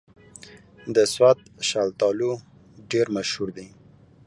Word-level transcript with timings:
د 0.95 0.97
سوات 1.13 1.39
شلتالو 1.69 2.31
ډېر 2.91 3.07
مشهور 3.15 3.49
دي 3.57 3.67